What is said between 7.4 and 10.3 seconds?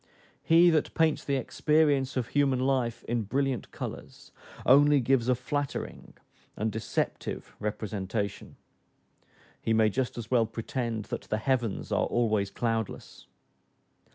representation, he may just